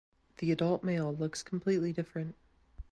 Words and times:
The 0.39 0.51
adult 0.51 0.83
Male 0.83 1.13
looks 1.13 1.43
completely 1.43 1.93
different. 1.93 2.33